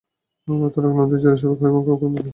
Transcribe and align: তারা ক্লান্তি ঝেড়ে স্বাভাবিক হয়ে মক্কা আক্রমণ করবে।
তারা 0.73 0.87
ক্লান্তি 0.93 1.17
ঝেড়ে 1.21 1.37
স্বাভাবিক 1.39 1.59
হয়ে 1.61 1.73
মক্কা 1.75 1.91
আক্রমণ 1.93 2.13
করবে। 2.15 2.29